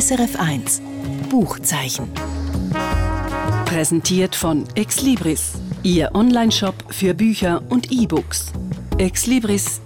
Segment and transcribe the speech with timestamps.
[0.00, 0.80] SRF 1
[1.28, 2.10] Buchzeichen.
[3.66, 8.50] Präsentiert von Exlibris, Ihr Onlineshop für Bücher und E-Books.
[8.96, 9.78] exlibris.ch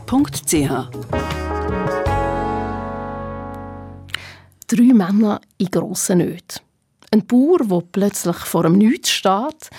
[4.69, 6.61] Drei Männer in grossen Nöten.
[7.11, 9.71] Ein Bauer, der plötzlich vor einem Nichts steht,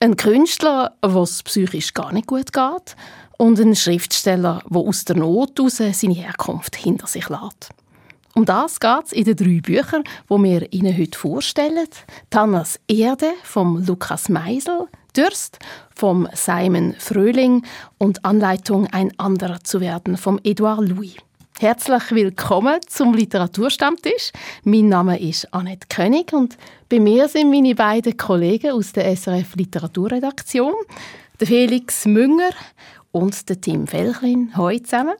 [0.00, 2.96] ein Künstler, was psychisch gar nicht gut geht,
[3.36, 7.70] und ein Schriftsteller, der aus der Not heraus seine Herkunft hinter sich lässt.
[8.38, 11.88] Um das geht es in den drei Büchern, die wir Ihnen heute vorstellen.
[12.30, 14.86] Tannas Erde von Lukas Meisel,
[15.16, 15.58] Dürst
[15.96, 17.66] vom Simon Fröhling
[17.98, 21.16] und Anleitung ein anderer zu werden vom Edouard Louis.
[21.58, 24.30] Herzlich willkommen zum Literaturstammtisch.
[24.62, 26.56] Mein Name ist Annette König und
[26.88, 30.74] bei mir sind meine beiden Kollegen aus der SRF Literaturredaktion,
[31.40, 32.50] der Felix Münger
[33.10, 34.52] und der Tim Felchlin.
[34.54, 35.14] Hallo zusammen.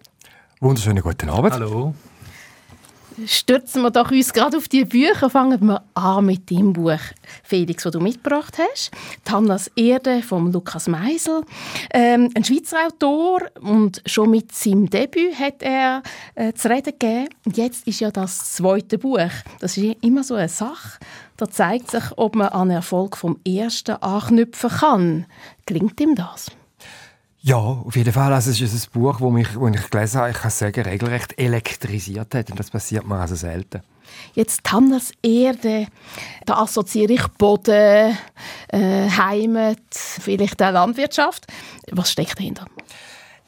[0.61, 1.55] Wunderschönen guten Abend.
[1.55, 1.95] Hallo
[3.27, 5.31] stürzen wir doch uns gerade auf die Bücher.
[5.31, 7.01] Fangen wir an mit dem Buch
[7.43, 8.91] Felix, das du mitgebracht hast.
[9.25, 11.43] Tannas Erde von Lukas Meisel.
[11.93, 16.03] Ähm, ein Schweizer Autor und schon mit seinem Debüt hat er
[16.35, 17.29] äh, zu reden gegeben.
[17.45, 19.19] Und jetzt ist ja das zweite Buch.
[19.61, 20.99] Das ist immer so eine Sache.
[21.37, 25.27] Da zeigt sich, ob man an Erfolg vom ersten anknüpfen kann.
[25.67, 26.51] Klingt ihm das?
[27.41, 28.33] Ja, auf jeden Fall.
[28.33, 32.51] Also es ist ein Buch, das ich gelesen habe, ich kann sagen, regelrecht elektrisiert hat.
[32.51, 33.83] Und das passiert mir also selten.
[34.35, 35.87] Jetzt Hannas Erde,
[36.47, 38.17] da assoziiere ich Boden,
[38.69, 41.47] äh, Heimat, vielleicht auch Landwirtschaft.
[41.93, 42.67] Was steckt dahinter?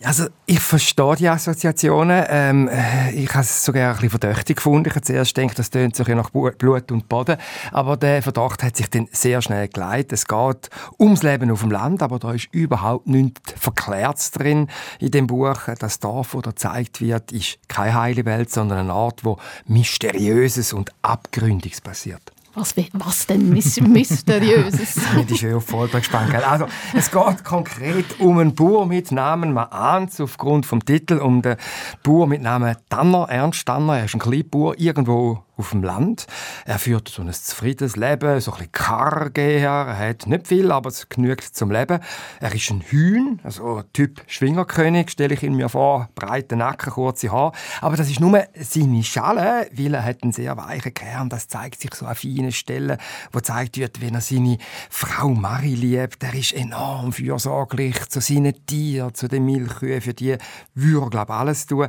[0.03, 2.25] Also ich verstehe die Assoziationen.
[2.29, 4.89] Ähm, äh, ich habe es sogar ein bisschen verdächtig gefunden.
[4.89, 7.37] Ich habe zuerst gedacht, das tönt sich nach Blut und Boden.
[7.71, 10.13] Aber der Verdacht hat sich dann sehr schnell geleitet.
[10.15, 14.69] Es geht ums Leben auf dem Land, aber da ist überhaupt nichts Verklärtes drin
[15.01, 15.69] in dem Buch.
[15.79, 20.73] Das Dorf, das da gezeigt wird, ist keine heile Welt, sondern eine Art, wo Mysteriöses
[20.73, 22.33] und Abgründiges passiert.
[22.55, 24.97] Was, was denn Mysteriöses?
[25.31, 26.35] ist ja auf gespannt.
[26.35, 31.43] Also, es geht konkret um einen Bauer mit Namen, man ahnt aufgrund vom Titel, um
[31.43, 31.57] den
[32.03, 33.99] Bauer mit Namen Tanner, Ernst Tanner.
[33.99, 36.27] Er ist ein Kleinbauer irgendwo auf dem Land.
[36.65, 39.41] Er führt so ein zufriedenes Leben, so ein bisschen karge.
[39.41, 42.01] Er hat nicht viel, aber es genügt zum Leben.
[42.41, 46.09] Er ist ein Hühn, also Typ Schwingerkönig, stelle ich ihn mir vor.
[46.15, 47.53] Breite Nacken, kurze Haare.
[47.81, 51.29] Aber das ist nur seine Schale, weil er hat einen sehr weichen Kern.
[51.29, 52.99] Das zeigt sich so an vielen Stellen,
[53.33, 56.23] wo zeigt wird, wenn er seine Frau Marie liebt.
[56.25, 60.01] Er ist enorm fürsorglich zu seinen Tieren, zu den Milchkühen.
[60.01, 60.37] Für die
[60.75, 61.89] würde er, glaube alles tun.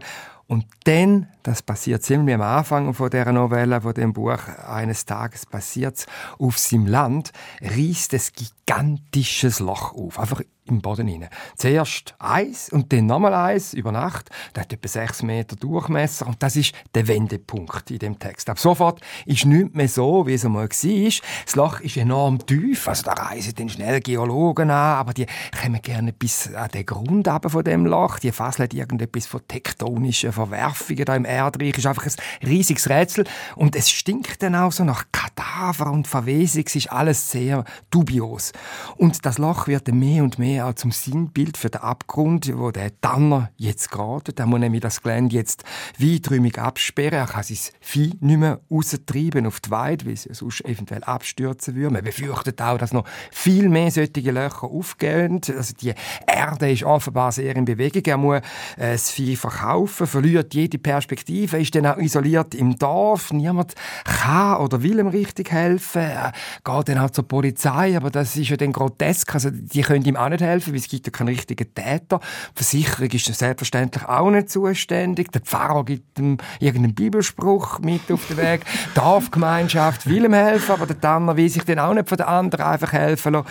[0.51, 5.45] Und dann, das passiert ziemlich am Anfang von der Novelle, von dem Buch, eines Tages
[5.45, 6.05] passiert
[6.39, 7.31] auf seinem Land,
[7.61, 10.19] reißt es gigantisches Loch auf.
[10.19, 11.27] Einfach im Boden rein.
[11.55, 14.29] Zuerst Eis und dann nochmal Eis über Nacht.
[14.53, 18.49] Das hat etwa sechs Meter Durchmesser und das ist der Wendepunkt in dem Text.
[18.49, 21.21] Ab sofort ist nichts mehr so, wie es einmal war.
[21.45, 25.25] Das Loch ist enorm tief, also da reisen dann schnell Geologen an, aber die
[25.61, 28.19] kommen gerne bis an den Grund von dem Loch.
[28.19, 31.77] Die fasseln irgendetwas von tektonischen Verwerfungen da im Erdreich.
[31.77, 33.25] ist einfach ein riesiges Rätsel
[33.55, 36.63] und es stinkt dann auch so nach Kadaver und Verwesung.
[36.65, 38.51] Es ist alles sehr dubios.
[38.97, 42.71] Und das Loch wird dann mehr und mehr auch zum Sinnbild für den Abgrund, wo
[42.71, 44.37] der Tanner jetzt geht.
[44.37, 45.63] Der muss nämlich das Gelände jetzt
[45.97, 47.19] weiträumig absperren.
[47.19, 51.75] Er kann sein Vieh nicht mehr raustreiben auf die Weide, weil es sonst eventuell abstürzen
[51.75, 51.93] würde.
[51.93, 55.41] Man befürchtet auch, dass noch viel mehr solche Löcher aufgehen.
[55.55, 55.93] Also die
[56.27, 58.03] Erde ist offenbar sehr in Bewegung.
[58.05, 58.37] Er muss
[58.77, 63.31] äh, das Vieh verkaufen, verliert jede Perspektive, ist dann auch isoliert im Dorf.
[63.31, 66.01] Niemand kann oder will ihm richtig helfen.
[66.01, 66.31] Er
[66.63, 69.33] geht dann auch zur Polizei, aber das ist ja dann grotesk.
[69.33, 72.19] Also die können ihm auch nicht helfen, weil es gibt ja keinen richtigen Täter.
[72.19, 75.31] Die Versicherung ist selbstverständlich auch nicht zuständig.
[75.31, 78.65] Der Pfarrer gibt ihm irgendeinen Bibelspruch mit auf den Weg.
[78.65, 82.27] Die Dorfgemeinschaft will ihm helfen, aber der Tanner will sich dann auch nicht von den
[82.27, 83.47] anderen einfach helfen lassen.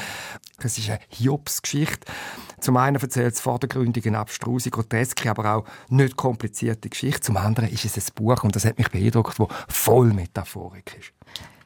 [0.60, 2.06] Das ist eine Hiobs-Geschichte.
[2.60, 7.20] Zum einen erzählt es vordergründig eine abstruse, groteske, aber auch nicht komplizierte Geschichte.
[7.20, 11.12] Zum anderen ist es ein Buch, und das hat mich beeindruckt, das voll Metaphorik ist.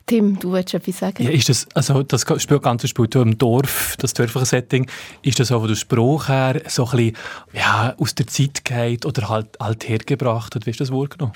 [0.06, 1.22] Tim, du wolltest etwas sagen?
[1.24, 4.86] Ja, ist das, also das spielt ganz spielt im Dorf, das dörfliche Setting,
[5.22, 7.16] ist das auch von der Spruch her so ein bisschen
[7.54, 10.54] ja, aus der Zeit geht oder halt althergebracht?
[10.66, 11.32] Wie hast du das wahrgenommen?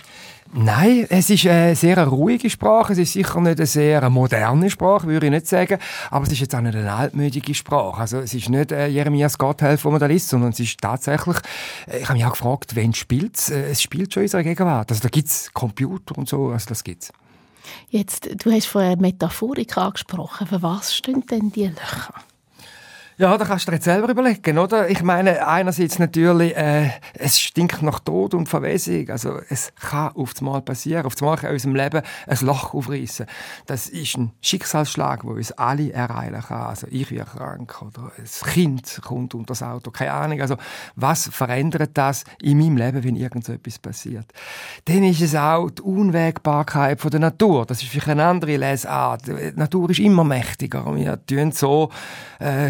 [0.52, 2.92] Nein, es ist eine sehr ruhige Sprache.
[2.92, 5.78] Es ist sicher nicht eine sehr moderne Sprache, würde ich nicht sagen.
[6.10, 8.00] Aber es ist jetzt auch nicht eine altmütige Sprache.
[8.00, 11.36] Also es ist nicht äh, Jeremias Gotthelf, wo man da liest, sondern es ist tatsächlich,
[11.86, 13.50] äh, ich habe mich auch gefragt, wen spielt es?
[13.50, 14.90] Äh, es spielt schon in unserer Gegenwart.
[14.90, 17.12] Also da gibt es Computer und so, also das gibt es.
[17.90, 20.46] Jetzt, du hast vorher Metaphorik angesprochen.
[20.46, 22.14] Für was stehen denn die Löcher?
[23.20, 24.88] Ja, da kannst du dir jetzt selber überlegen, oder?
[24.88, 29.11] Ich meine, einerseits natürlich, äh, es stinkt nach Tod und Verwesung.
[29.11, 31.05] Also, es kann auf Mal passieren.
[31.05, 33.26] Auf Mal kann in unserem Leben ein Loch aufreißen.
[33.67, 36.69] Das ist ein Schicksalsschlag, der uns alle ereilen kann.
[36.69, 39.91] Also, ich werde krank oder ein Kind kommt unter das Auto.
[39.91, 40.41] Keine Ahnung.
[40.41, 40.55] Also,
[40.94, 44.26] was verändert das in meinem Leben, wenn irgend so etwas passiert?
[44.85, 47.67] Dann ist es auch die Unwägbarkeit der Natur.
[47.67, 49.26] Das ist vielleicht eine andere Lesart.
[49.26, 50.87] Die Natur ist immer mächtiger.
[50.94, 51.91] Wir tun so,
[52.38, 52.69] äh,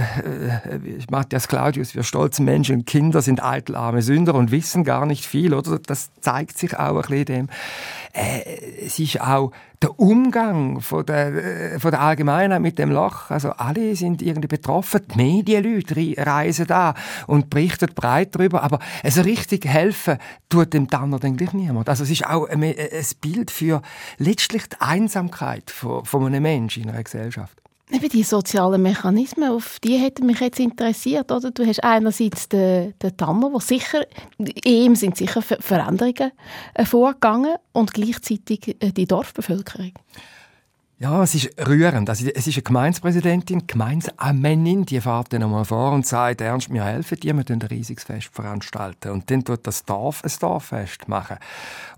[1.10, 5.24] Matthias Claudius, wir stolzen Menschen und Kinder sind eitel arme Sünder und wissen gar nicht
[5.24, 5.78] viel, oder?
[5.78, 7.48] Das zeigt sich auch ein bisschen dem.
[8.12, 13.30] Äh, es ist auch der Umgang von der, äh, von der Allgemeinheit mit dem Loch.
[13.30, 15.02] Also alle sind irgendwie betroffen.
[15.14, 16.94] Die Medienleute reisen da
[17.26, 18.62] und berichten breit darüber.
[18.62, 20.18] Aber also richtig helfen
[20.48, 21.88] tut dem Tanner dann gleich niemand.
[21.88, 22.74] Also es ist auch ein, ein
[23.20, 23.82] Bild für
[24.18, 27.56] letztlich die Einsamkeit von, von einem Menschen in einer Gesellschaft.
[27.90, 31.32] Eben die sozialen Mechanismen, auf die hätte mich jetzt interessiert.
[31.32, 31.50] Oder?
[31.50, 34.04] Du hast einerseits den, den Tanner, wo sicher,
[34.64, 36.32] ihm sind sicher Veränderungen
[36.74, 39.92] äh, vorgegangen und gleichzeitig äh, die Dorfbevölkerung.
[41.00, 42.10] Ja, es ist rührend.
[42.10, 46.82] Also, es ist eine Gemeindepräsidentin, Gemeinsamännin, die fährt dann einmal vor und sagt, Ernst, wir
[46.82, 49.12] helfen dir, wir ein riesiges Fest veranstalten.
[49.12, 51.36] Und dann tut das Dorf ein Dorffest machen.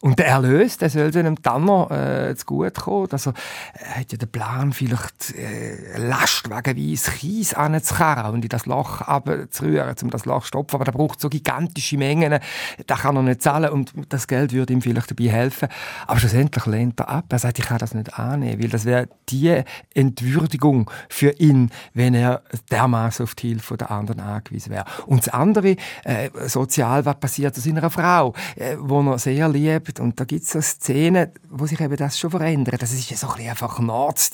[0.03, 3.09] Und der Erlös, der soll dem Tanner äh, zu gut kommen.
[3.11, 3.33] Also,
[3.73, 9.95] er hat ja den Plan, vielleicht äh, lastwagenweise Kies anzukarren und in das Loch abzurühren,
[10.03, 10.75] um das Loch zu stopfen.
[10.77, 12.39] Aber da braucht so gigantische Mengen.
[12.87, 15.69] Da kann er nicht zahlen und das Geld würde ihm vielleicht dabei helfen.
[16.07, 17.25] Aber schlussendlich lehnt er ab.
[17.31, 19.63] Er sagt, ich kann das nicht annehmen, weil das wäre die
[19.95, 24.85] Entwürdigung für ihn, wenn er dermaßen auf die Hilfe der anderen angewiesen wäre.
[25.07, 30.01] Und das andere, äh, sozial, was passiert aus seiner Frau, äh, wo er sehr liebt.
[30.01, 32.83] Und da gibt es so Szenen, wo sich eben das schon verändert.
[32.83, 33.81] Das ist ja so ein bisschen einfach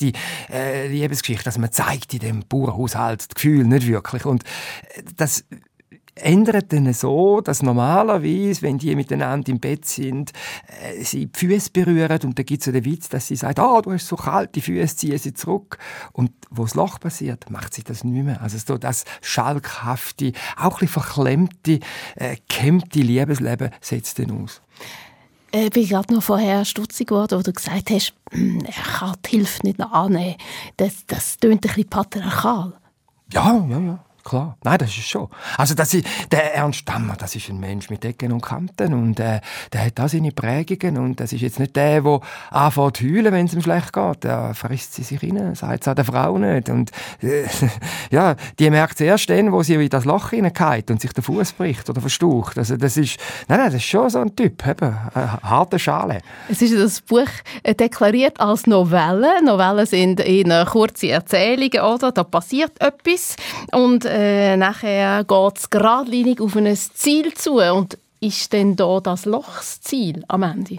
[0.01, 0.13] die
[0.51, 4.25] äh, Liebesgeschichte, dass man zeigt in dem Bauernhaushalt das Gefühl nicht wirklich.
[4.25, 4.45] Und
[4.95, 5.45] äh, das
[6.17, 10.33] ändert dann so, dass normalerweise, wenn die miteinander im Bett sind,
[10.83, 13.59] äh, sie die Füße berühren und dann gibt es so den Witz, dass sie sagt,
[13.59, 15.79] ah, oh, du hast so kalt, die Füße ziehen sie zurück.
[16.13, 18.41] Und wo das Loch passiert, macht sich das nicht mehr.
[18.41, 21.81] Also so das schalkhafte, auch ein bisschen verklemmte,
[22.17, 24.63] äh, kämmte Liebesleben setzt dann aus.
[25.53, 29.67] Ich bin gerade noch vorher stutzig geworden, wo du gesagt hast, er kann die Hilfe
[29.67, 30.37] nicht annehmen.
[30.77, 32.73] Das, das klingt ein bisschen patriarchal.
[33.33, 34.59] Ja, ja, ja klar.
[34.65, 35.29] Nein, das ist schon.
[35.57, 39.21] Also das ist, der Ernst Stammer, das ist ein Mensch mit Ecken und Kanten und
[39.21, 39.41] äh,
[39.73, 42.21] der hat da seine Prägungen und das ist jetzt nicht der, der
[42.51, 44.25] anfängt zu heulen, wenn es ihm schlecht geht.
[44.25, 46.91] Der frisst sie sich rein, sagt es an der Frau nicht und
[47.23, 47.45] äh,
[48.11, 51.23] ja, die merkt es erst dann, wo sie in das Loch hineingeht und sich der
[51.23, 52.59] Fuß bricht oder verstaucht.
[52.59, 53.19] Also das ist,
[53.49, 56.21] nein, nein, das ist schon so ein Typ, eben, eine harte Schale.
[56.49, 57.29] Es ist das Buch
[57.63, 59.45] äh, deklariert als Novelle.
[59.45, 62.11] Novellen sind in kurze Erzählungen, oder?
[62.11, 63.37] Da passiert etwas
[63.73, 67.57] und äh, nachher geht es geradlinig auf ein Ziel zu.
[67.59, 70.79] Und ist denn da das Loch Ziel am Ende?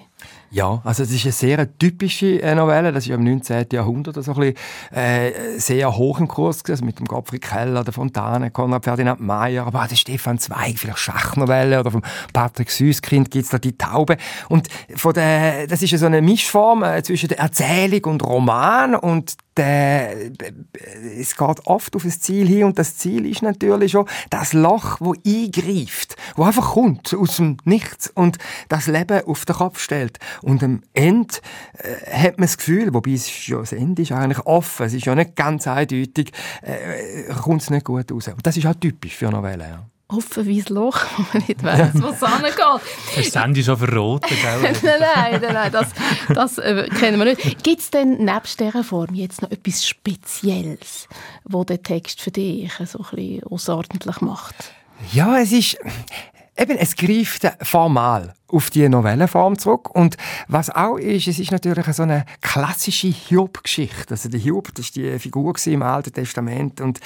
[0.50, 3.68] Ja, also es ist eine sehr typische äh, Novelle, das ist im 19.
[3.74, 4.56] Jahrhundert so ein bisschen,
[4.92, 9.20] äh, sehr hoch im Kurs gewesen, also mit dem Gottfried Keller, der Fontane, Konrad Ferdinand
[9.20, 12.02] Meyer, aber auch der Stefan Zweig, vielleicht Schachnovelle oder vom
[12.32, 14.18] Patrick Süßkind gibt es da die Taube
[14.48, 19.36] und von der, das ist so eine Mischform äh, zwischen der Erzählung und Roman und
[19.58, 20.32] der,
[21.18, 24.98] es geht oft auf das Ziel hin und das Ziel ist natürlich schon das Loch,
[25.00, 28.38] wo eingreift, wo einfach kommt aus dem Nichts und
[28.70, 30.20] das Leben auf den Kopf stellt.
[30.42, 31.36] Und am Ende
[31.74, 35.06] äh, hat man das Gefühl, wobei es schon das Ende ist eigentlich offen, es ist
[35.06, 36.32] ja nicht ganz eindeutig,
[36.62, 38.28] äh, kommt es nicht gut raus.
[38.28, 39.70] Und das ist halt typisch für Novellen.
[39.70, 42.58] Ja offen wie ein Loch, wo man nicht weiss, wo es hingeht.
[42.58, 44.74] Hast du das Handy schon verroten, gell?
[44.84, 45.88] nein, nein, nein, das,
[46.34, 47.64] das äh, kennen wir nicht.
[47.64, 51.08] Gibt es denn nebst dieser Form jetzt noch etwas Spezielles,
[51.44, 54.56] wo der Text für dich so ein bisschen außerordentlich macht?
[55.14, 55.78] Ja, es ist...
[56.58, 59.94] Eben, es greift formal auf die Novellenform zurück.
[59.94, 60.16] Und
[60.48, 64.12] was auch ist, es ist natürlich so eine klassische Hiob-Geschichte.
[64.12, 67.00] Also der Hiob, das ist die Figur im Alten Testament und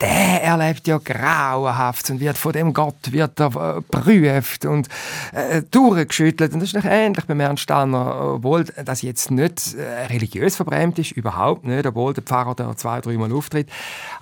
[0.00, 4.88] der erlebt ja grauenhaft und wird von dem Gott wird er äh, prüft und
[5.32, 6.54] äh, durchgeschüttelt.
[6.54, 10.98] Und das ist nicht ähnlich beim Ernst Stanner, obwohl das jetzt nicht äh, religiös verbrämt
[10.98, 13.68] ist, überhaupt nicht, obwohl der Pfarrer da zwei, dreimal auftritt.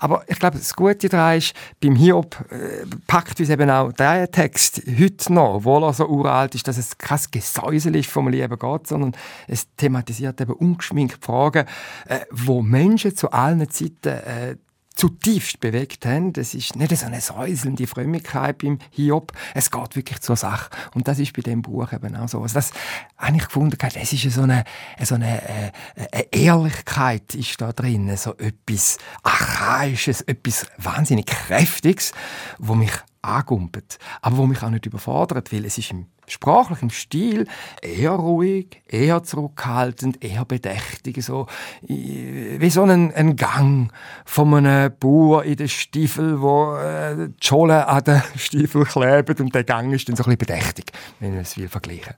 [0.01, 4.31] Aber ich glaube, das Gute daran ist, beim Hiob äh, packt uns eben auch der
[4.31, 4.66] Text
[4.99, 8.87] heute noch, obwohl er so uralt ist, dass es kein Gesäusel ist vom lieben Gott,
[8.87, 9.13] sondern
[9.47, 11.67] es thematisiert eben ungeschminkt Fragen,
[12.07, 14.57] äh, wo Menschen zu allen Zeiten äh,
[14.97, 16.33] zutiefst bewegt haben.
[16.33, 19.33] Das ist nicht so eine säuselnde Frömmigkeit beim Hiob.
[19.55, 20.71] Es geht wirklich zur Sache.
[20.95, 22.41] Und das ist bei dem Buch eben auch so.
[22.41, 22.73] Also das
[23.19, 24.65] habe ich gefunden, es ist so eine,
[25.03, 25.73] so eine, äh,
[26.13, 32.13] eine Ehrlichkeit ist da drin, so etwas Archaisches, etwas wahnsinnig Kräftiges,
[32.59, 32.93] wo mich
[33.27, 37.47] angumpelt, aber wo mich auch nicht überfordert, weil es ist im sprachlich im Stil
[37.83, 41.47] eher ruhig, eher zurückhaltend, eher bedächtig, so
[41.83, 43.93] wie so ein, ein Gang
[44.25, 49.55] von einem Bauer in den Stiefel, wo äh, die Schole an den Stiefel klebt und
[49.55, 52.15] der Gang ist dann so ein bisschen bedächtig, wenn ich es will vergleichen.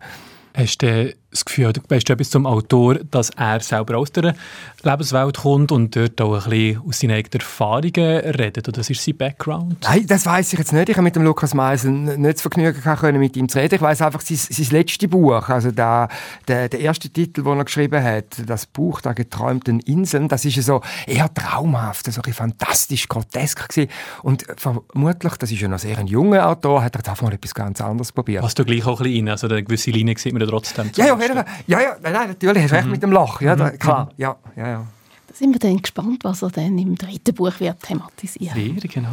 [0.55, 4.35] Hast du das Gefühl, du weißt etwas zum Autor, dass er selber aus der
[4.83, 8.67] Lebenswelt kommt und dort auch ein bisschen aus seinen eigenen Erfahrungen redet?
[8.67, 9.77] Oder das ist sein Background?
[9.83, 10.89] Nein, das weiß ich jetzt nicht.
[10.89, 13.75] Ich habe mit dem Lukas Meisel nicht das Vergnügen können, mit ihm zu reden.
[13.75, 16.09] Ich weiß einfach sein, sein letztes Buch, also der,
[16.47, 20.63] der, der erste Titel, den er geschrieben hat, das Buch der geträumten Inseln, das ist
[20.63, 23.91] so eher traumhaft, so ein fantastisch grotesk gewesen.
[24.23, 27.55] Und vermutlich, das ist ja noch sehr ein junger Autor, hat er einfach mal etwas
[27.55, 28.43] ganz anderes probiert.
[28.43, 30.91] Was du gleich auch ein bisschen rein, also eine gewisse Linie sieht man trotzdem.
[30.95, 31.47] Ja, ja, auf jeden Fall.
[31.67, 32.93] Ja, ja, nein, nein natürlich, hast recht mhm.
[32.93, 33.41] mit dem Loch.
[33.41, 34.11] Ja, da, klar.
[34.17, 34.87] Ja, ja, ja.
[35.27, 38.93] Da sind wir dann gespannt, was er dann im dritten Buch wird thematisieren wird.
[38.93, 39.11] genau.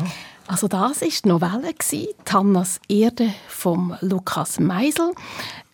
[0.48, 1.74] Also das war die Novelle,
[2.24, 5.14] «Tannas Erde» von Lukas Meisel.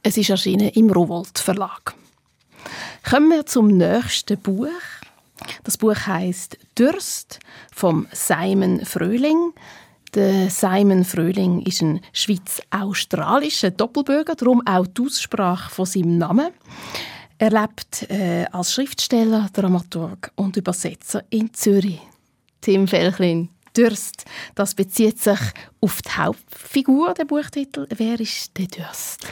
[0.01, 1.93] Es ist erschienen im Rowold Verlag.
[3.07, 4.69] Kommen wir zum nächsten Buch.
[5.63, 7.39] Das Buch heißt «Durst»
[7.73, 9.53] von Simon Fröhling.
[10.15, 16.51] Simon Fröhling ist ein schweiz-australischer Doppelbürger, darum auch die Aussprache von seinem Namen.
[17.38, 22.00] Er lebt äh, als Schriftsteller, Dramaturg und Übersetzer in Zürich.
[22.62, 25.39] Tim Felchlin, Durst, das bezieht sich
[25.80, 27.88] auf die Hauptfigur der Buchtitel.
[27.96, 29.25] Wer ist der Durst?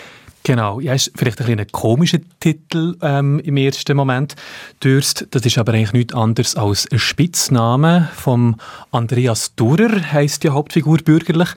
[0.50, 4.36] Genau, ja, ist vielleicht ein, ein komischer Titel ähm, im ersten Moment.
[4.84, 8.56] Dürst, das ist aber eigentlich nichts anderes als ein Spitzname vom
[8.90, 11.50] Andreas Durer, heißt die Hauptfigur bürgerlich.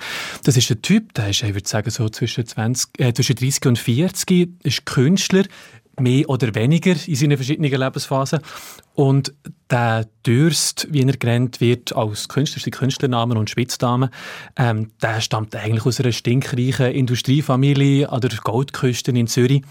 [0.44, 3.64] Das ist ein Typ, der ist, ich würde sagen, so zwischen, 20, äh, zwischen 30
[3.64, 5.44] und 40, ist Künstler,
[6.00, 8.40] mehr oder weniger in seinen verschiedenen Lebensphasen.
[8.94, 9.34] Und
[9.70, 14.11] der Dürst, wie er genannt wird, als Künstler, Künstlernamen und Spitznamen,
[14.56, 19.62] ähm, der stammt eigentlich aus einer stinkreichen Industriefamilie an der Goldküste in Zürich.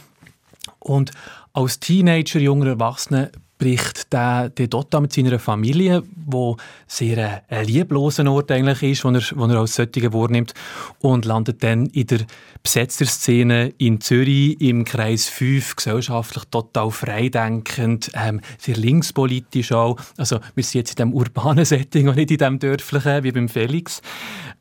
[0.79, 1.11] Und
[1.53, 8.29] als Teenager, junger Erwachsener, bricht der, der dort mit seiner Familie, wo sehr ein, liebloser
[8.31, 10.55] Ort eigentlich ist, wo er, wo er als solche wahrnimmt,
[10.99, 12.21] und landet dann in der
[12.63, 19.99] Besetzerszene in Zürich im Kreis 5, gesellschaftlich total freidenkend, ähm, sehr linkspolitisch auch.
[20.17, 23.47] Also wir sind jetzt in diesem urbanen Setting und nicht in dem dörflichen, wie beim
[23.47, 24.01] Felix.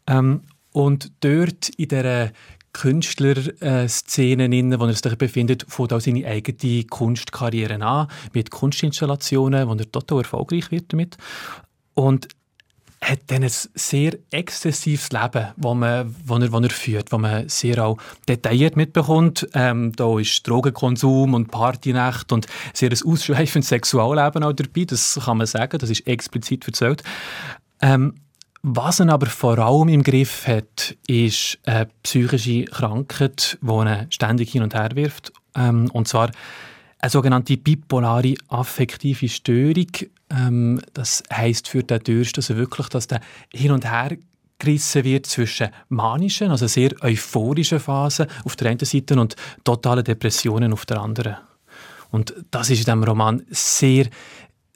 [0.07, 0.43] Ähm,
[0.73, 2.33] und dort in dieser
[2.73, 9.75] Künstlerszenen, in denen er sich befindet, fängt auch seine eigene Kunstkarriere an, mit Kunstinstallationen, wo
[9.75, 11.17] er total erfolgreich wird damit.
[11.95, 12.29] Und
[13.03, 17.49] hat dann ein sehr exzessives Leben, das man, wo er, wo er führt, wo man
[17.49, 17.97] sehr auch
[18.29, 19.49] detailliert mitbekommt.
[19.55, 25.39] Ähm, da ist Drogenkonsum und Partynacht und sehr ein ausschweifendes Sexualleben auch dabei, das kann
[25.39, 27.03] man sagen, das ist explizit erzählt.
[27.81, 28.15] Ähm,
[28.63, 34.53] was er aber vor allem im Griff hat, ist eine psychische Krankheit, die ihn ständig
[34.53, 35.33] hin und her wirft.
[35.57, 36.31] Ähm, und zwar
[36.99, 39.91] eine sogenannte bipolare affektive Störung.
[40.29, 43.21] Ähm, das heißt für den Durst, dass er wirklich, dass der
[43.53, 44.17] hin und her
[44.59, 50.75] gerissen wird zwischen manischen, also sehr euphorischen Phasen auf der einen Seite und totalen Depressionen
[50.75, 51.37] auf der anderen.
[52.11, 54.07] Und das ist in diesem Roman sehr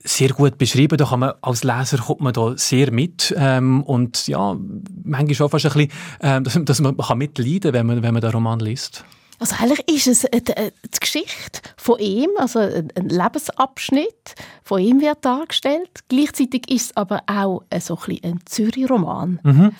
[0.04, 0.98] sehr gut beschrieben.
[0.98, 4.56] Da kann man, als Leser kommt man da sehr mit ähm, und ja,
[5.02, 8.12] manchmal schon fast ein bisschen, ähm, dass, dass, man kann mitleiden kann, wenn man, wenn
[8.12, 9.04] man den Roman liest.
[9.40, 15.24] Also eigentlich ist es die, die Geschichte von ihm, also ein Lebensabschnitt von ihm wird
[15.24, 15.90] dargestellt.
[16.08, 19.40] Gleichzeitig ist es aber auch so ein, ein Zürich-Roman.
[19.42, 19.72] Mhm.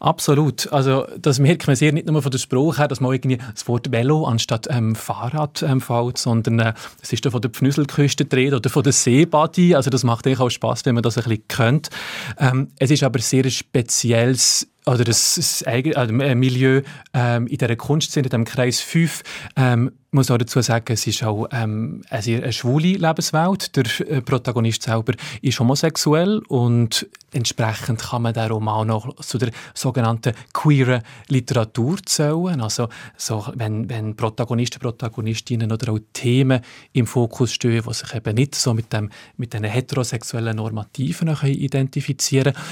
[0.00, 0.72] Absolut.
[0.72, 3.68] Also das merkt man sehr nicht nur von der Spruch her, dass man irgendwie das
[3.68, 8.24] Wort Velo anstatt ähm, Fahrrad ähm, fällt, sondern äh, es ist da von der Pfnüsselküste
[8.24, 9.74] dreht oder von der Seebadi.
[9.74, 11.90] Also das macht eigentlich auch Spaß, wenn man das ein bisschen kennt.
[12.38, 15.62] Ähm, es ist aber sehr spezielles oder das, das
[15.94, 16.80] also Milieu
[17.12, 19.22] ähm, in dieser Kunstszene, in diesem Kreis 5,
[19.56, 23.76] ähm, muss auch dazu sagen, es ist auch ähm, eine schwule Lebenswelt.
[23.76, 29.50] Der äh, Protagonist selber ist homosexuell und entsprechend kann man den Roman noch zu der
[29.72, 32.60] sogenannten queeren Literatur zählen.
[32.60, 36.60] Also so, wenn, wenn Protagonisten, Protagonistinnen oder auch Themen
[36.92, 42.54] im Fokus stehen, die sich eben nicht so mit, dem, mit den heterosexuellen Normativen identifizieren
[42.54, 42.64] können.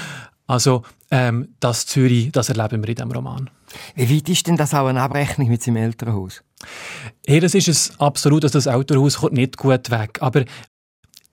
[0.49, 3.51] Also ähm, das Zürich, das erleben wir in diesem Roman.
[3.93, 6.43] Wie weit ist denn das auch eine Abrechnung mit seinem Elternhaus?
[7.25, 10.17] Hey, das ist es absolut, dass das Elternhaus kommt nicht gut weg.
[10.21, 10.43] Aber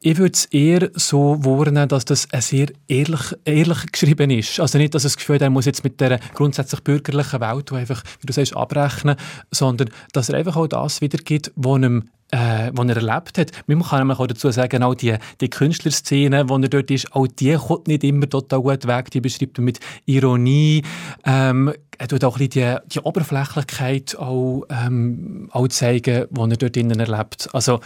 [0.01, 4.61] ich würde es eher so wahrnehmen, dass das ein sehr ehrlich, ehrlich geschrieben ist.
[4.61, 7.71] Also nicht, dass es das Gefühl hat, er muss jetzt mit der grundsätzlich bürgerlichen Welt,
[7.71, 9.17] die einfach, wie du sagst, abrechnen,
[9.51, 13.53] sondern dass er einfach auch das wiedergibt, was ihm äh, was er erlebt hat.
[13.67, 17.27] Man kann nämlich auch dazu sagen, auch die, die Künstlerszene, wo er dort ist, auch
[17.27, 19.11] die kommt nicht immer total gut weg.
[19.11, 20.83] Die beschreibt er mit Ironie.
[21.25, 26.57] Ähm, er tut auch ein bisschen die, die Oberflächlichkeit auch, ähm, auch zeigen, die er
[26.57, 27.49] dort drinnen erlebt.
[27.53, 27.81] Also,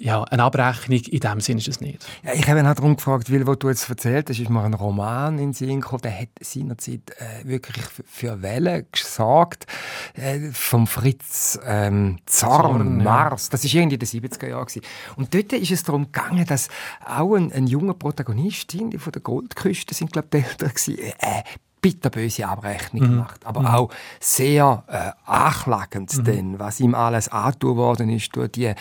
[0.00, 2.06] ja, eine Abrechnung in dem Sinne ist es nicht.
[2.22, 4.62] Ja, ich habe ihn auch darum gefragt, weil, was du jetzt erzählt hast, ist mir
[4.62, 9.66] ein Roman in Sinn gekommen, der hat seinerzeit äh, wirklich für Wellen gesorgt,
[10.14, 13.46] äh, vom Fritz ähm, Zorn, Zorn Mars.
[13.46, 13.50] Ja.
[13.50, 14.68] Das war irgendwie in den 70er Jahren.
[15.16, 16.68] Und dort ist es darum gegangen, dass
[17.04, 21.42] auch ein, ein junger Protagonist, die von der Goldküste sind, glaube ich, der, äh,
[21.80, 23.10] bitterböse Abrechnung mhm.
[23.10, 23.40] gemacht.
[23.44, 23.66] Aber mhm.
[23.66, 26.24] auch sehr äh, anklagend, mhm.
[26.24, 28.74] denn, was ihm alles angetan worden ist durch die äh,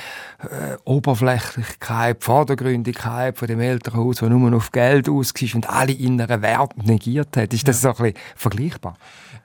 [0.84, 6.76] Oberflächlichkeit, Vordergründigkeit von dem Elternhaus, das nur auf Geld aus war und alle inneren Werte
[6.84, 7.54] negiert hat.
[7.54, 7.94] Ist das ja.
[7.94, 8.98] so ein bisschen vergleichbar?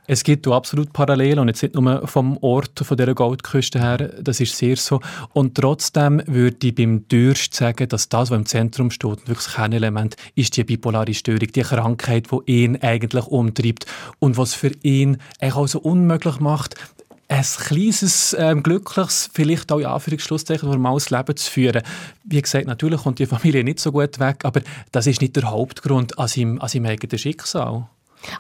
[0.08, 4.40] Es gibt absolut Parallelen und jetzt nicht nur vom Ort von der Goldküste her, das
[4.40, 5.00] ist sehr so.
[5.32, 9.54] Und trotzdem würde ich beim Dürst sagen, dass das, was im Zentrum steht, wirklich das
[9.54, 13.86] Kernelement, ist die bipolare Störung, die Krankheit, die ihn eigentlich umtreibt
[14.18, 16.74] und was für ihn auch so unmöglich macht,
[17.28, 21.82] ein kleines, ähm, glückliches, vielleicht auch in Anführungsschlusszeichen, normales Leben zu führen.
[22.24, 25.50] Wie gesagt, natürlich kommt die Familie nicht so gut weg, aber das ist nicht der
[25.50, 27.86] Hauptgrund an seinem, an seinem eigenen Schicksal.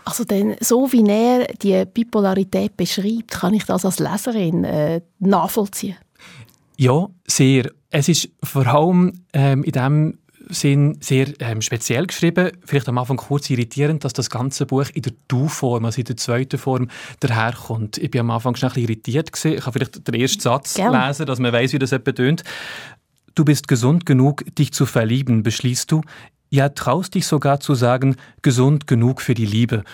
[0.04, 5.96] Also denn, so wie er die Bipolarität beschreibt, kann ich das als Leserin äh, nachvollziehen?
[6.76, 7.70] Ja, sehr.
[7.90, 12.50] Es ist vor allem ähm, in dem Sinn sehr ähm, speziell geschrieben.
[12.64, 16.16] Vielleicht am Anfang kurz irritierend, dass das ganze Buch in der Du-Form, also in der
[16.16, 16.88] zweiten Form,
[17.20, 17.98] daherkommt.
[17.98, 19.56] Ich bin am Anfang schon ein bisschen irritiert gewesen.
[19.58, 21.06] Ich kann vielleicht den ersten Satz Gerne.
[21.06, 22.44] lesen, dass man weiß, wie das tönt.
[23.34, 26.02] Du bist gesund genug, dich zu verlieben, beschließt du.
[26.52, 29.84] Ja, traust dich sogar zu sagen, gesund genug für die Liebe.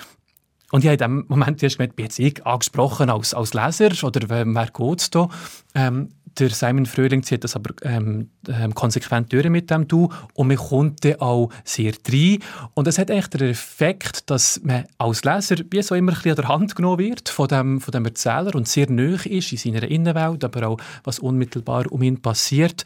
[0.72, 4.66] Und ich habe in dem Moment erst jetzt ich angesprochen als, als Leser oder wer
[4.66, 5.28] geht es da?
[5.76, 10.48] Ähm, der Simon Fröhling zieht das aber ähm, ähm, konsequent durch mit dem Du und
[10.48, 12.38] man kommt dann auch sehr rein.
[12.74, 16.32] Und das hat eigentlich den Effekt, dass man als Leser wie so immer ein bisschen
[16.32, 19.58] an der Hand genommen wird von dem, von dem Erzähler und sehr nöch ist in
[19.58, 22.84] seiner Innenwelt, aber auch was unmittelbar um ihn passiert.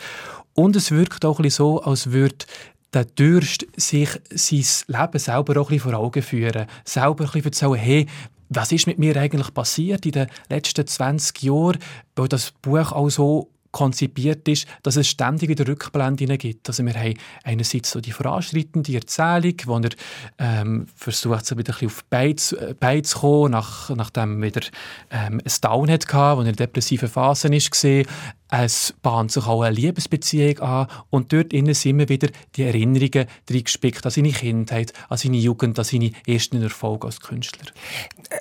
[0.54, 2.44] Und es wirkt auch ein bisschen so, als würde
[2.92, 6.66] der Durst, sich sein Leben selber auch ein bisschen vor Augen führen.
[6.84, 8.06] Selber ein bisschen erzählen, hey,
[8.48, 11.78] was ist mit mir eigentlich passiert in den letzten 20 Jahren,
[12.16, 16.68] weil das Buch auch so konzipiert ist, dass es ständig wieder Rückblenden gibt.
[16.68, 19.90] Also wir haben einerseits so die voranschreitende Erzählung, wo er
[20.38, 22.04] ähm, versucht, so wieder ein bisschen auf
[22.68, 24.66] die Beine zu kommen, nach, nachdem er wieder
[25.10, 28.04] ähm, ein Down hatte, wo er in depressiven Phasen war.
[28.54, 33.26] Es bahnt sich auch eine Liebesbeziehung an und dort innen sind wir wieder die Erinnerungen
[33.48, 37.64] reingespickt an seine Kindheit, an seine Jugend, an seine ersten Erfolge als Künstler.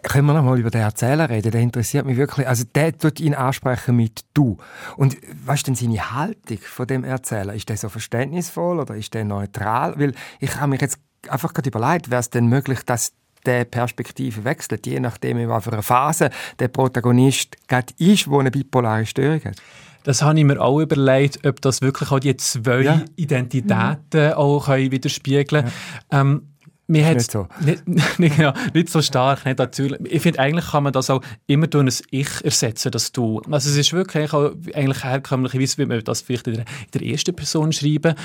[0.03, 1.53] Können wir noch mal über den Erzähler reden?
[1.53, 2.45] Der interessiert mich wirklich.
[2.45, 4.57] Also der tut ihn ansprechen mit «du».
[4.97, 7.53] Und was ist denn seine Haltung von dem Erzähler?
[7.53, 9.97] Ist der so verständnisvoll oder ist der neutral?
[9.97, 13.13] Weil ich habe mich jetzt einfach gerade überlegt, wäre es denn möglich, dass
[13.45, 19.05] der Perspektive wechselt, je nachdem, in welcher Phase der Protagonist gerade ist, wo eine bipolare
[19.05, 19.55] Störung hat.
[20.03, 23.01] Das habe ich mir auch überlegt, ob das wirklich auch die zwei ja.
[23.15, 24.33] Identitäten mhm.
[24.33, 25.71] auch widerspiegeln können.
[26.11, 26.21] Ja.
[26.21, 26.51] Ähm,
[26.91, 27.47] mir nicht so.
[27.61, 27.87] Nicht,
[28.19, 29.99] nicht, ja, nicht so stark, nicht natürlich.
[30.11, 33.41] Ich finde, eigentlich kann man das auch immer durch ein Ich ersetzen, das Du.
[33.49, 37.03] Also es ist wirklich auch eigentlich herkömmlicherweise, wie man das vielleicht in der, in der
[37.03, 38.15] ersten Person schreiben.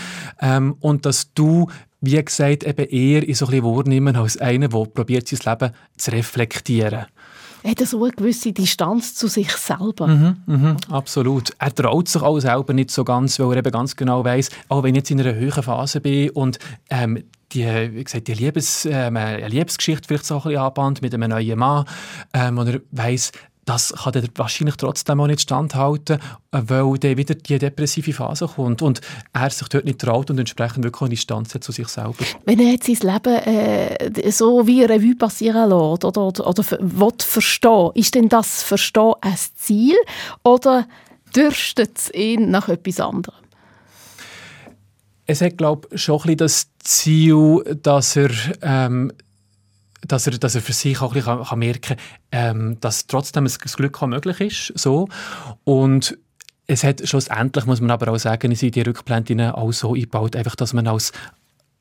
[0.41, 4.69] Ähm, und dass Du, wie gesagt, eben eher in so ein bisschen wahrnehmen als einer,
[4.69, 7.07] der probiert, sein Leben zu reflektieren
[7.66, 10.07] hat so eine gewisse Distanz zu sich selber.
[10.07, 11.50] Mhm, mhm, absolut.
[11.59, 14.83] Er traut sich auch selber nicht so ganz, weil er eben ganz genau weiß, auch
[14.83, 16.59] wenn ich jetzt in einer höheren Phase bin und
[16.90, 21.14] ähm, die, wie gesagt, die Liebes, äh, eine Liebesgeschichte vielleicht so ein bisschen anbahnt mit
[21.14, 21.85] einem neuen Mann,
[22.33, 23.33] ähm, und er weiss,
[23.66, 26.18] das kann er wahrscheinlich trotzdem auch nicht standhalten,
[26.52, 29.00] äh, weil dann wieder die depressive Phase kommt und
[29.33, 32.14] er sich dort nicht traut und entsprechend wirklich eine Distanz hat zu sich selber.
[32.44, 37.12] Wenn er jetzt sein Leben äh, so wie Revue passieren lässt oder, oder, oder will
[37.18, 39.96] verstehen, ist denn das Verstehen ein Ziel
[40.44, 40.87] oder
[41.35, 43.35] dürstet es ihn nach etwas anderem?
[45.26, 48.31] Es hat, glaube ich, schon ein bisschen das Ziel, dass er
[48.62, 49.11] ähm,
[50.09, 51.97] dass er, dass er für sich auch bisschen kann, merken kann,
[52.33, 54.79] ähm, dass trotzdem das Glück auch möglich ist.
[54.79, 55.09] So.
[55.64, 56.19] Und
[56.66, 60.57] es hat schlussendlich, muss man aber auch sagen, sind die Rückblenden auch so eingebaut, einfach,
[60.57, 61.12] dass man als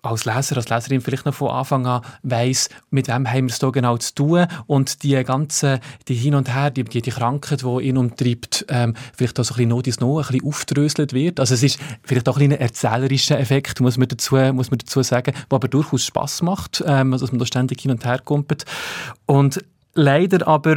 [0.06, 3.60] als Leser, als Leserin vielleicht noch von Anfang an weiss, mit wem haben wir es
[3.60, 7.84] da genau zu tun und die ganze, die hin und her, die, die, Krankheit, die
[7.84, 11.40] ihn umtreibt, ähm, vielleicht auch so ein bisschen Not ins No, ein bisschen aufdröselt wird.
[11.40, 15.02] Also es ist vielleicht auch ein, ein erzählerischer Effekt, muss man dazu, muss man dazu
[15.04, 18.20] sagen, der aber durchaus Spass macht, ähm, also dass man da ständig hin und her
[18.24, 18.66] kommt.
[19.26, 19.64] Und
[19.96, 20.76] leider aber,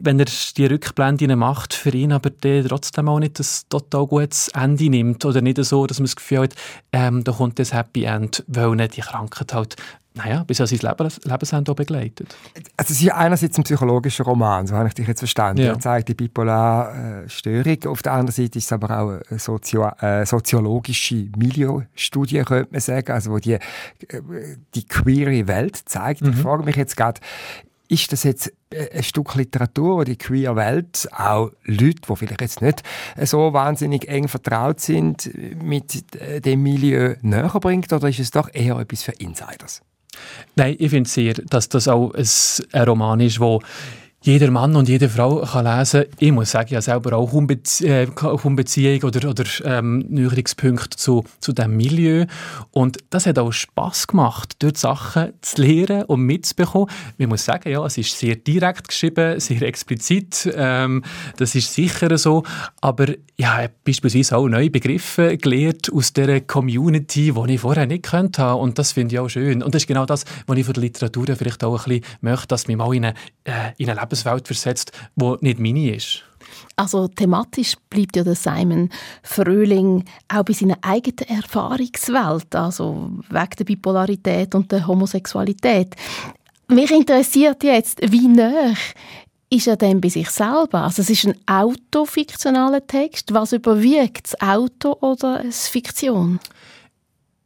[0.00, 4.48] wenn er die Rückblende macht, für ihn aber der trotzdem auch nicht das total gutes
[4.48, 6.54] Ende nimmt oder nicht so, dass man das Gefühl hat,
[6.92, 9.76] ähm, da kommt das Happy End, weil nicht die Krankheit halt
[10.14, 12.36] naja, bis er sein Lebens Lebensende begleitet.
[12.76, 15.62] Also es ist einerseits ein psychologischer Roman, so habe ich dich jetzt verstanden.
[15.62, 15.68] Ja.
[15.68, 17.78] Er zeigt die bipolare äh, Störung.
[17.86, 22.80] Auf der anderen Seite ist es aber auch eine Sozio äh, soziologische Milieustudie, könnte man
[22.80, 23.60] sagen, also wo die, äh,
[24.74, 26.22] die queere Welt zeigt.
[26.22, 26.30] Mhm.
[26.30, 27.20] Ich frage mich jetzt gerade,
[27.90, 32.62] ist das jetzt ein Stück Literatur, wo die queer Welt, auch Leute, die vielleicht jetzt
[32.62, 32.82] nicht
[33.22, 35.30] so wahnsinnig eng vertraut sind,
[35.62, 39.82] mit äh, dem Milieu näher bringt, oder ist es doch eher etwas für Insiders?
[40.54, 42.28] Nein, ich finde sehr, dass das auch ein,
[42.72, 43.60] ein Roman ist, wo
[44.22, 46.04] jeder Mann und jede Frau kann lesen.
[46.18, 48.06] Ich muss sagen, ich habe selber auch Umbezie äh,
[48.42, 52.26] Umbeziehung oder, oder ähm, Näherungspunkte zu, zu diesem Milieu.
[52.70, 56.90] Und das hat auch Spass gemacht, dort Sachen zu lernen und mitzubekommen.
[57.16, 60.52] Ich muss sagen, ja, es ist sehr direkt geschrieben, sehr explizit.
[60.54, 61.02] Ähm,
[61.38, 62.42] das ist sicher so.
[62.82, 63.06] Aber
[63.40, 68.38] ich habe beispielsweise auch neue Begriffe gelernt aus dieser Community, die ich vorher nicht kennt
[68.38, 68.60] habe.
[68.60, 69.62] Und das finde ich auch schön.
[69.62, 72.48] Und das ist genau das, was ich von der Literatur vielleicht auch ein bisschen möchte,
[72.48, 76.22] dass mich mal in eine, äh, in eine Lebenswelt versetzt, die nicht meine ist.
[76.76, 78.90] Also thematisch bleibt ja der Simon
[79.22, 85.96] Fröhling auch bei seiner eigenen Erfahrungswelt, also wegen der Bipolarität und der Homosexualität.
[86.68, 88.74] Mich interessiert jetzt, wie nah
[89.50, 90.82] ist er denn bei sich selber?
[90.84, 93.34] Also es ist ein autofiktionaler Text.
[93.34, 96.38] Was überwiegt, das Auto oder eine Fiktion?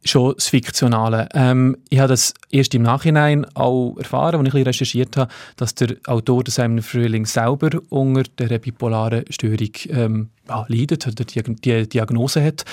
[0.05, 1.27] Schon das Fiktionale.
[1.33, 5.31] Ähm, ich habe das erst im Nachhinein auch erfahren, als ich ein bisschen recherchiert habe,
[5.57, 11.25] dass der Autor des Simon Frühling selber unter der bipolaren Störung ähm, ja, leidet oder
[11.25, 12.65] die, die Diagnose hat.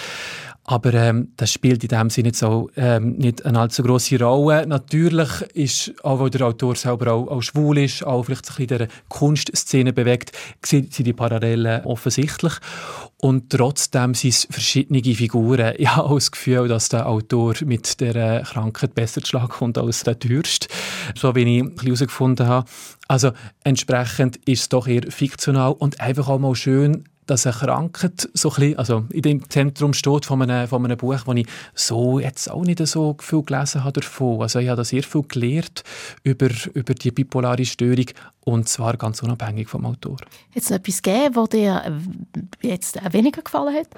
[0.64, 4.64] Aber ähm, das spielt in dem Sinne jetzt auch ähm, nicht eine allzu grosse Rolle.
[4.64, 8.66] Natürlich ist, auch weil der Autor selber auch, auch schwul ist, auch vielleicht sich in
[8.68, 10.30] dieser Kunstszene bewegt,
[10.64, 12.52] sind die Parallelen offensichtlich.
[13.24, 15.74] Und trotzdem sind es verschiedene Figuren.
[15.78, 20.02] Ich habe das Gefühl, dass der Autor mit der Krankheit besser zu Schlag kommt als
[20.02, 20.66] der Dürst.
[21.16, 22.68] So wie ich herausgefunden habe.
[23.06, 23.30] Also
[23.62, 28.50] entsprechend ist es doch eher fiktional und einfach auch mal schön, dass eine Krankheit so
[28.50, 32.18] ein bisschen, also in dem Zentrum steht von einem, von einem Buch, das ich so
[32.18, 34.42] jetzt auch nicht so viel gelesen habe davon.
[34.42, 35.84] Also ich habe da sehr viel gelernt
[36.24, 38.06] über, über die bipolare Störung
[38.44, 40.16] und zwar ganz unabhängig vom Autor.
[40.54, 42.00] Hat es etwas gegeben, was dir
[42.60, 43.88] jetzt weniger gefallen hat?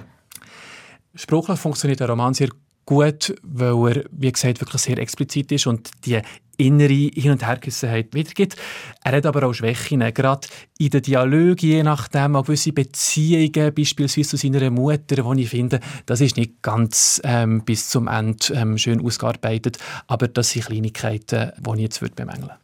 [1.15, 2.49] Sprachlich funktioniert der Roman sehr
[2.87, 6.21] gut, weil er, wie gesagt, wirklich sehr explizit ist und die
[6.57, 8.57] innere Hin- und Hergerissenheit wiedergibt.
[9.03, 10.47] Er hat aber auch Schwächen, gerade
[10.79, 15.81] in den Dialogen, je nachdem, auch gewisse Beziehungen, beispielsweise zu seiner Mutter, wo ich finde,
[16.07, 21.53] das ist nicht ganz ähm, bis zum Ende ähm, schön ausgearbeitet, aber das sind Kleinigkeiten,
[21.59, 22.59] die ich jetzt bemängeln würde.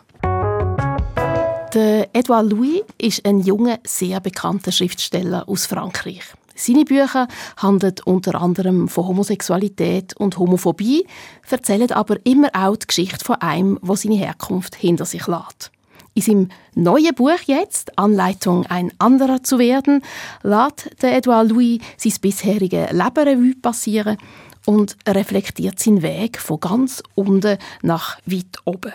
[1.74, 6.22] Der Edouard Louis ist ein junger, sehr bekannter Schriftsteller aus Frankreich.
[6.56, 11.06] Seine Bücher handeln unter anderem von Homosexualität und Homophobie,
[11.48, 15.70] erzählen aber immer auch die Geschichte von einem, der seine Herkunft hinter sich lässt.
[16.14, 20.02] In seinem neuen Buch jetzt, Anleitung, ein anderer zu werden,
[20.42, 24.16] lässt der Edouard Louis sein bisheriges Leben Revue passieren
[24.64, 28.92] und reflektiert seinen Weg von ganz unten nach weit oben.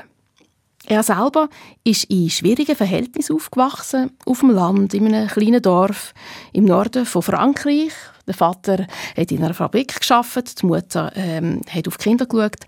[0.87, 1.47] Er selber
[1.83, 6.13] ist in schwierigen Verhältnissen aufgewachsen, auf dem Land, in einem kleinen Dorf
[6.53, 7.93] im Norden von Frankreich.
[8.27, 12.65] Der Vater hat in einer Fabrik geschafft, die Mutter ähm, hat auf Kinder geschaut.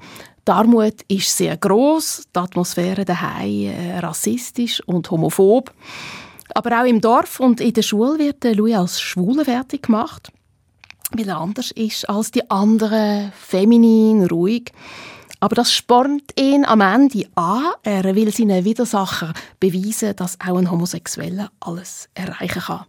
[0.47, 5.71] Die Armut ist sehr groß, die Atmosphäre daheim äh, rassistisch und homophob.
[6.53, 10.31] Aber auch im Dorf und in der Schule wird Louis als Schwule fertig gemacht,
[11.11, 14.71] weil er anders ist als die anderen, feminin, ruhig.
[15.43, 17.73] Aber das spornt ihn am Ende an.
[17.83, 22.85] Er will seinen Widersacher beweisen, dass auch ein Homosexueller alles erreichen kann.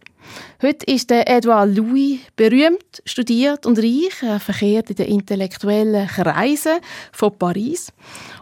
[0.61, 4.23] Heute ist der Edouard Louis berühmt, studiert und reich.
[4.23, 6.77] Er verkehrt in den intellektuellen Kreisen
[7.11, 7.91] von Paris.